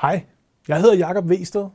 Hej, 0.00 0.26
jeg 0.68 0.80
hedder 0.80 0.96
Jakob 0.96 1.28
Vested. 1.28 1.68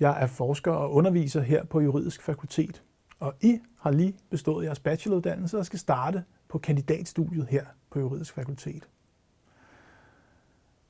Jeg 0.00 0.22
er 0.22 0.26
forsker 0.26 0.72
og 0.72 0.92
underviser 0.92 1.40
her 1.40 1.64
på 1.64 1.80
Juridisk 1.80 2.22
Fakultet. 2.22 2.82
Og 3.20 3.34
I 3.40 3.58
har 3.78 3.90
lige 3.90 4.14
bestået 4.30 4.64
jeres 4.64 4.80
bacheloruddannelse 4.80 5.58
og 5.58 5.66
skal 5.66 5.78
starte 5.78 6.24
på 6.48 6.58
kandidatstudiet 6.58 7.46
her 7.50 7.64
på 7.90 8.00
Juridisk 8.00 8.34
Fakultet. 8.34 8.88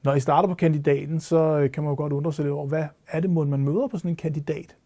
Når 0.03 0.15
I 0.15 0.21
starter 0.21 0.49
på 0.49 0.55
kandidaten, 0.55 1.21
så 1.21 1.37
øh, 1.37 1.71
kan 1.71 1.83
man 1.83 1.91
jo 1.91 1.97
godt 1.97 2.13
undre 2.13 2.33
sig 2.33 2.45
lidt 2.45 2.53
over, 2.53 2.67
hvad 2.67 2.87
er 3.09 3.21
det, 3.21 3.31
man 3.31 3.61
møder 3.61 3.89
på 3.89 3.99
sådan 3.99 4.11
en 4.11 4.17
kandidat? 4.17 4.77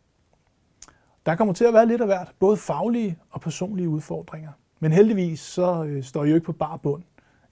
Der 1.27 1.37
kommer 1.37 1.55
til 1.55 1.65
at 1.65 1.75
være 1.75 1.87
lidt 1.87 2.01
af 2.01 2.07
hvert, 2.07 2.33
både 2.39 2.57
faglige 2.57 3.19
og 3.31 3.41
personlige 3.41 3.89
udfordringer. 3.89 4.51
Men 4.81 4.93
heldigvis 4.93 5.41
så 5.41 5.85
øh, 5.85 6.03
står 6.03 6.25
I 6.25 6.29
jo 6.29 6.35
ikke 6.35 6.47
på 6.47 6.53
bar 6.53 6.77
bund. 6.77 7.03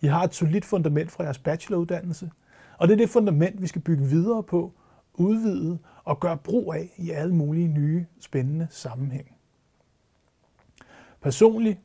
I 0.00 0.06
har 0.06 0.24
et 0.24 0.34
solidt 0.34 0.64
fundament 0.64 1.10
fra 1.10 1.24
jeres 1.24 1.38
bacheloruddannelse, 1.38 2.30
og 2.78 2.88
det 2.88 2.94
er 2.94 2.98
det 2.98 3.10
fundament, 3.10 3.62
vi 3.62 3.66
skal 3.66 3.82
bygge 3.82 4.04
videre 4.04 4.42
på, 4.42 4.72
udvide 5.14 5.78
og 6.04 6.20
gøre 6.20 6.36
brug 6.36 6.74
af 6.74 6.94
i 6.96 7.10
alle 7.10 7.34
mulige 7.34 7.68
nye, 7.68 8.06
spændende 8.20 8.66
sammenhænge. 8.70 9.32
Personligt 11.22 11.78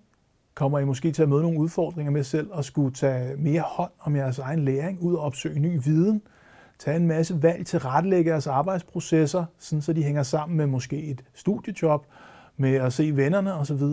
kommer 0.55 0.79
I 0.79 0.85
måske 0.85 1.11
til 1.11 1.23
at 1.23 1.29
møde 1.29 1.41
nogle 1.41 1.59
udfordringer 1.59 2.11
med 2.11 2.23
selv 2.23 2.49
at 2.57 2.65
skulle 2.65 2.93
tage 2.93 3.37
mere 3.37 3.61
hånd 3.61 3.91
om 3.99 4.15
jeres 4.15 4.39
egen 4.39 4.65
læring, 4.65 5.01
ud 5.01 5.13
og 5.13 5.21
opsøge 5.21 5.59
ny 5.59 5.79
viden, 5.83 6.21
tage 6.79 6.97
en 6.97 7.07
masse 7.07 7.43
valg 7.43 7.65
til 7.65 7.79
retlægge 7.79 8.31
jeres 8.31 8.47
arbejdsprocesser, 8.47 9.45
sådan 9.57 9.81
så 9.81 9.93
de 9.93 10.03
hænger 10.03 10.23
sammen 10.23 10.57
med 10.57 10.67
måske 10.67 11.03
et 11.03 11.23
studiejob, 11.33 12.05
med 12.57 12.75
at 12.75 12.93
se 12.93 13.15
vennerne 13.15 13.53
osv. 13.53 13.83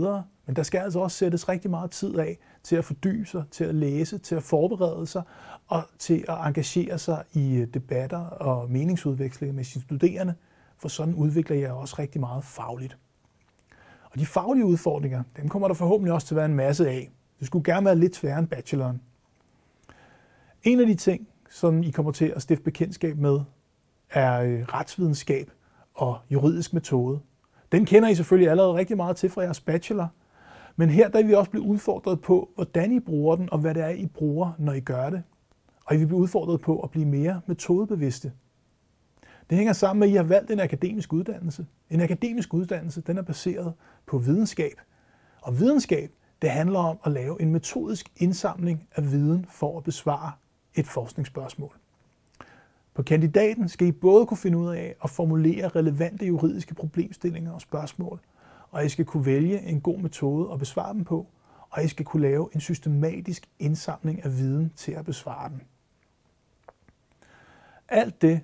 Men 0.50 0.56
der 0.56 0.62
skal 0.62 0.78
altså 0.78 0.98
også 0.98 1.16
sættes 1.16 1.48
rigtig 1.48 1.70
meget 1.70 1.90
tid 1.90 2.18
af 2.18 2.38
til 2.62 2.76
at 2.76 2.84
fordybe 2.84 3.26
sig, 3.26 3.44
til 3.50 3.64
at 3.64 3.74
læse, 3.74 4.18
til 4.18 4.34
at 4.34 4.42
forberede 4.42 5.06
sig 5.06 5.22
og 5.68 5.82
til 5.98 6.24
at 6.28 6.46
engagere 6.46 6.98
sig 6.98 7.24
i 7.32 7.56
øh, 7.56 7.66
debatter 7.74 8.18
og 8.18 8.70
meningsudvekslinger 8.70 9.54
med 9.54 9.64
sine 9.64 9.82
studerende, 9.82 10.34
for 10.78 10.88
sådan 10.88 11.14
udvikler 11.14 11.56
jeg 11.56 11.72
også 11.72 11.96
rigtig 11.98 12.20
meget 12.20 12.44
fagligt. 12.44 12.98
Og 14.04 14.18
de 14.18 14.26
faglige 14.26 14.64
udfordringer, 14.64 15.22
dem 15.36 15.48
kommer 15.48 15.68
der 15.68 15.74
forhåbentlig 15.74 16.12
også 16.12 16.26
til 16.26 16.34
at 16.34 16.36
være 16.36 16.46
en 16.46 16.54
masse 16.54 16.88
af. 16.88 17.10
Det 17.38 17.46
skulle 17.46 17.64
gerne 17.64 17.86
være 17.86 17.96
lidt 17.96 18.16
sværere 18.16 18.38
end 18.38 18.48
bacheloren. 18.48 19.00
En 20.62 20.80
af 20.80 20.86
de 20.86 20.94
ting, 20.94 21.28
som 21.50 21.82
I 21.82 21.90
kommer 21.90 22.12
til 22.12 22.32
at 22.36 22.42
stifte 22.42 22.64
bekendtskab 22.64 23.16
med, 23.18 23.40
er 24.10 24.40
øh, 24.42 24.62
retsvidenskab 24.62 25.50
og 25.94 26.18
juridisk 26.30 26.72
metode. 26.72 27.20
Den 27.72 27.86
kender 27.86 28.08
I 28.08 28.14
selvfølgelig 28.14 28.50
allerede 28.50 28.74
rigtig 28.74 28.96
meget 28.96 29.16
til 29.16 29.30
fra 29.30 29.42
jeres 29.42 29.60
bachelor, 29.60 30.08
men 30.76 30.90
her 30.90 31.08
der 31.08 31.18
vil 31.18 31.28
vi 31.28 31.34
også 31.34 31.50
blive 31.50 31.64
udfordret 31.64 32.20
på, 32.20 32.50
hvordan 32.54 32.92
I 32.92 33.00
bruger 33.00 33.36
den, 33.36 33.48
og 33.52 33.58
hvad 33.58 33.74
det 33.74 33.82
er, 33.82 33.88
I 33.88 34.06
bruger, 34.06 34.52
når 34.58 34.72
I 34.72 34.80
gør 34.80 35.10
det. 35.10 35.22
Og 35.84 35.94
I 35.94 35.98
vil 35.98 36.06
blive 36.06 36.18
udfordret 36.18 36.60
på 36.60 36.80
at 36.80 36.90
blive 36.90 37.06
mere 37.06 37.40
metodebevidste. 37.46 38.32
Det 39.50 39.58
hænger 39.58 39.72
sammen 39.72 40.00
med, 40.00 40.08
at 40.08 40.12
I 40.12 40.16
har 40.16 40.22
valgt 40.22 40.50
en 40.50 40.60
akademisk 40.60 41.12
uddannelse. 41.12 41.66
En 41.90 42.00
akademisk 42.00 42.54
uddannelse, 42.54 43.00
den 43.00 43.18
er 43.18 43.22
baseret 43.22 43.72
på 44.06 44.18
videnskab. 44.18 44.80
Og 45.42 45.58
videnskab, 45.58 46.10
det 46.42 46.50
handler 46.50 46.78
om 46.78 46.98
at 47.04 47.12
lave 47.12 47.42
en 47.42 47.52
metodisk 47.52 48.12
indsamling 48.16 48.88
af 48.96 49.12
viden 49.12 49.46
for 49.48 49.78
at 49.78 49.84
besvare 49.84 50.32
et 50.74 50.86
forskningsspørgsmål. 50.86 51.76
På 52.94 53.02
kandidaten 53.02 53.68
skal 53.68 53.86
I 53.86 53.92
både 53.92 54.26
kunne 54.26 54.38
finde 54.38 54.58
ud 54.58 54.74
af 54.74 54.94
at 55.04 55.10
formulere 55.10 55.68
relevante 55.68 56.26
juridiske 56.26 56.74
problemstillinger 56.74 57.52
og 57.52 57.60
spørgsmål, 57.60 58.20
og 58.70 58.84
I 58.84 58.88
skal 58.88 59.04
kunne 59.04 59.26
vælge 59.26 59.60
en 59.60 59.80
god 59.80 59.98
metode 59.98 60.52
at 60.52 60.58
besvare 60.58 60.94
dem 60.94 61.04
på, 61.04 61.26
og 61.70 61.84
I 61.84 61.88
skal 61.88 62.04
kunne 62.04 62.22
lave 62.22 62.48
en 62.54 62.60
systematisk 62.60 63.48
indsamling 63.58 64.24
af 64.24 64.36
viden 64.36 64.72
til 64.76 64.92
at 64.92 65.04
besvare 65.04 65.48
den. 65.48 65.62
Alt 67.88 68.22
det, 68.22 68.40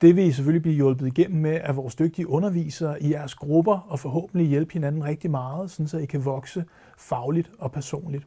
det 0.00 0.16
vil 0.16 0.24
I 0.24 0.32
selvfølgelig 0.32 0.62
blive 0.62 0.74
hjulpet 0.74 1.06
igennem 1.06 1.40
med 1.40 1.60
af 1.60 1.76
vores 1.76 1.94
dygtige 1.94 2.28
undervisere 2.28 3.02
i 3.02 3.10
jeres 3.10 3.34
grupper, 3.34 3.78
og 3.78 3.98
forhåbentlig 3.98 4.48
hjælpe 4.48 4.72
hinanden 4.72 5.04
rigtig 5.04 5.30
meget, 5.30 5.70
så 5.70 5.98
I 5.98 6.06
kan 6.06 6.24
vokse 6.24 6.64
fagligt 6.98 7.50
og 7.58 7.72
personligt. 7.72 8.26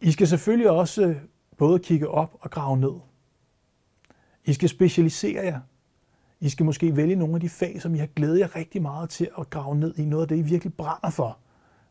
I 0.00 0.10
skal 0.10 0.28
selvfølgelig 0.28 0.70
også 0.70 1.14
både 1.56 1.78
kigge 1.78 2.08
op 2.08 2.36
og 2.40 2.50
grave 2.50 2.76
ned. 2.76 2.94
I 4.44 4.52
skal 4.52 4.68
specialisere 4.68 5.44
jer. 5.44 5.60
I 6.40 6.48
skal 6.48 6.66
måske 6.66 6.96
vælge 6.96 7.16
nogle 7.16 7.34
af 7.34 7.40
de 7.40 7.48
fag, 7.48 7.82
som 7.82 7.94
I 7.94 7.98
har 7.98 8.06
glædet 8.06 8.38
jer 8.38 8.56
rigtig 8.56 8.82
meget 8.82 9.10
til 9.10 9.28
at 9.38 9.50
grave 9.50 9.76
ned 9.76 9.98
i. 9.98 10.04
Noget 10.04 10.22
af 10.22 10.28
det, 10.28 10.36
I 10.36 10.42
virkelig 10.42 10.74
brænder 10.74 11.10
for. 11.10 11.38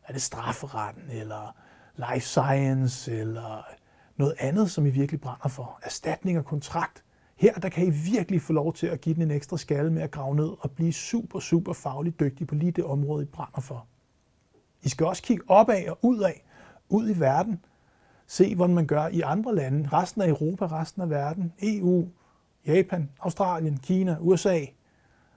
Er 0.04 0.12
det 0.12 0.22
strafferetten, 0.22 1.02
eller 1.10 1.56
life 1.96 2.26
science, 2.26 3.12
eller 3.18 3.66
noget 4.16 4.34
andet, 4.38 4.70
som 4.70 4.86
I 4.86 4.90
virkelig 4.90 5.20
brænder 5.20 5.48
for? 5.48 5.78
Erstatning 5.82 6.38
og 6.38 6.44
kontrakt. 6.44 7.04
Her 7.36 7.54
der 7.54 7.68
kan 7.68 7.86
I 7.86 7.90
virkelig 7.90 8.42
få 8.42 8.52
lov 8.52 8.74
til 8.74 8.86
at 8.86 9.00
give 9.00 9.14
den 9.14 9.22
en 9.22 9.30
ekstra 9.30 9.56
skalle 9.56 9.92
med 9.92 10.02
at 10.02 10.10
grave 10.10 10.34
ned 10.34 10.50
og 10.60 10.70
blive 10.70 10.92
super, 10.92 11.40
super 11.40 11.72
fagligt 11.72 12.20
dygtig 12.20 12.46
på 12.46 12.54
lige 12.54 12.72
det 12.72 12.84
område, 12.84 13.22
I 13.22 13.26
brænder 13.26 13.60
for. 13.60 13.86
I 14.82 14.88
skal 14.88 15.06
også 15.06 15.22
kigge 15.22 15.44
opad 15.48 15.88
og 15.88 15.98
udad, 16.02 16.32
ud 16.88 17.10
i 17.10 17.20
verden. 17.20 17.64
Se, 18.26 18.54
hvordan 18.54 18.74
man 18.74 18.86
gør 18.86 19.06
i 19.06 19.20
andre 19.20 19.54
lande, 19.54 19.88
resten 19.92 20.22
af 20.22 20.28
Europa, 20.28 20.66
resten 20.66 21.02
af 21.02 21.10
verden, 21.10 21.52
EU, 21.62 22.08
Japan, 22.66 23.10
Australien, 23.20 23.76
Kina, 23.76 24.16
USA. 24.20 24.60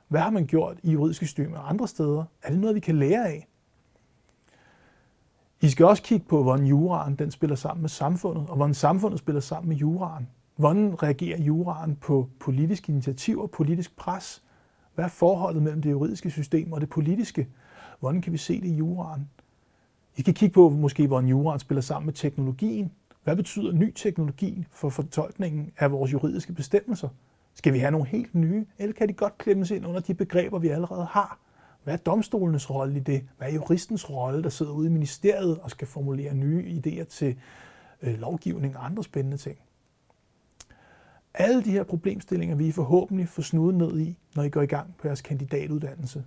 Hvad 0.07 0.21
har 0.21 0.29
man 0.29 0.45
gjort 0.45 0.77
i 0.83 0.91
juridiske 0.91 1.25
systemer 1.25 1.59
andre 1.59 1.87
steder? 1.87 2.23
Er 2.43 2.49
det 2.49 2.59
noget, 2.59 2.75
vi 2.75 2.79
kan 2.79 2.99
lære 2.99 3.27
af? 3.27 3.47
I 5.61 5.69
skal 5.69 5.85
også 5.85 6.03
kigge 6.03 6.25
på, 6.25 6.43
hvordan 6.43 6.65
juraen 6.65 7.15
den 7.15 7.31
spiller 7.31 7.55
sammen 7.55 7.81
med 7.81 7.89
samfundet, 7.89 8.49
og 8.49 8.55
hvordan 8.55 8.73
samfundet 8.73 9.19
spiller 9.19 9.41
sammen 9.41 9.69
med 9.69 9.77
juraen. 9.77 10.29
Hvordan 10.55 11.03
reagerer 11.03 11.41
juraen 11.41 11.95
på 11.95 12.29
politiske 12.39 12.91
initiativer, 12.91 13.47
politisk 13.47 13.95
pres? 13.95 14.43
Hvad 14.95 15.05
er 15.05 15.09
forholdet 15.09 15.63
mellem 15.63 15.81
det 15.81 15.91
juridiske 15.91 16.31
system 16.31 16.73
og 16.73 16.81
det 16.81 16.89
politiske? 16.89 17.47
Hvordan 17.99 18.21
kan 18.21 18.33
vi 18.33 18.37
se 18.37 18.61
det 18.61 18.67
i 18.67 18.75
juraen? 18.75 19.29
I 20.15 20.21
skal 20.21 20.33
kigge 20.33 20.53
på, 20.53 20.69
måske, 20.69 21.07
hvordan 21.07 21.29
juraen 21.29 21.59
spiller 21.59 21.81
sammen 21.81 22.05
med 22.05 22.13
teknologien. 22.13 22.91
Hvad 23.29 23.35
betyder 23.35 23.71
ny 23.71 23.93
teknologi 23.95 24.65
for 24.71 24.89
fortolkningen 24.89 25.71
af 25.77 25.91
vores 25.91 26.13
juridiske 26.13 26.53
bestemmelser? 26.53 27.09
Skal 27.53 27.73
vi 27.73 27.79
have 27.79 27.91
nogle 27.91 28.07
helt 28.07 28.35
nye, 28.35 28.65
eller 28.77 28.93
kan 28.93 29.07
de 29.07 29.13
godt 29.13 29.37
klemmes 29.37 29.71
ind 29.71 29.85
under 29.85 29.99
de 29.99 30.13
begreber, 30.13 30.59
vi 30.59 30.67
allerede 30.67 31.05
har? 31.05 31.39
Hvad 31.83 31.93
er 31.93 31.97
domstolenes 31.97 32.69
rolle 32.69 32.97
i 32.97 32.99
det? 32.99 33.23
Hvad 33.37 33.47
er 33.47 33.53
juristens 33.53 34.09
rolle, 34.09 34.43
der 34.43 34.49
sidder 34.49 34.71
ude 34.71 34.87
i 34.87 34.91
ministeriet 34.91 35.59
og 35.59 35.71
skal 35.71 35.87
formulere 35.87 36.35
nye 36.35 36.81
idéer 36.85 37.03
til 37.03 37.35
øh, 38.01 38.19
lovgivning 38.19 38.77
og 38.77 38.85
andre 38.85 39.03
spændende 39.03 39.37
ting? 39.37 39.57
Alle 41.33 41.63
de 41.63 41.71
her 41.71 41.83
problemstillinger 41.83 42.55
vil 42.55 42.67
I 42.67 42.71
forhåbentlig 42.71 43.29
få 43.29 43.41
snudet 43.41 43.75
ned 43.75 43.99
i, 43.99 44.17
når 44.35 44.43
I 44.43 44.49
går 44.49 44.61
i 44.61 44.65
gang 44.65 44.95
på 44.97 45.07
jeres 45.07 45.21
kandidatuddannelse. 45.21 46.23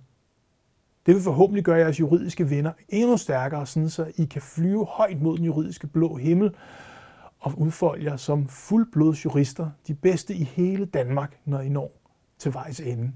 Det 1.05 1.15
vil 1.15 1.23
forhåbentlig 1.23 1.63
gøre 1.63 1.77
jeres 1.77 1.99
juridiske 1.99 2.49
venner 2.49 2.71
endnu 2.89 3.17
stærkere, 3.17 3.65
sådan 3.65 3.89
så 3.89 4.11
I 4.17 4.25
kan 4.25 4.41
flyve 4.41 4.85
højt 4.85 5.21
mod 5.21 5.37
den 5.37 5.45
juridiske 5.45 5.87
blå 5.87 6.15
himmel 6.15 6.51
og 7.43 7.53
udfolde 7.57 8.05
jer 8.05 8.17
som 8.17 8.47
fuldblodsjurister, 8.47 9.69
de 9.87 9.93
bedste 9.93 10.35
i 10.35 10.43
hele 10.43 10.85
Danmark, 10.85 11.39
når 11.45 11.59
I 11.59 11.69
når 11.69 12.01
til 12.37 12.53
vejs 12.53 12.79
ende. 12.79 13.11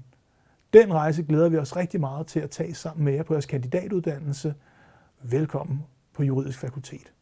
Den 0.72 0.94
rejse 0.94 1.22
glæder 1.22 1.48
vi 1.48 1.56
os 1.56 1.76
rigtig 1.76 2.00
meget 2.00 2.26
til 2.26 2.40
at 2.40 2.50
tage 2.50 2.74
sammen 2.74 3.04
med 3.04 3.12
jer 3.12 3.22
på 3.22 3.34
jeres 3.34 3.46
kandidatuddannelse. 3.46 4.54
Velkommen 5.22 5.84
på 6.14 6.22
Juridisk 6.22 6.58
Fakultet. 6.58 7.12